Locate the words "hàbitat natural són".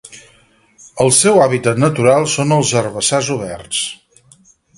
1.43-2.57